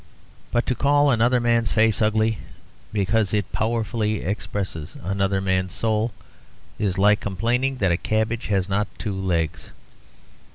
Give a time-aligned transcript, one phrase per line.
[0.51, 2.39] But to call another man's face ugly
[2.91, 6.11] because it powerfully expresses another man's soul
[6.79, 9.69] is like complaining that a cabbage has not two legs.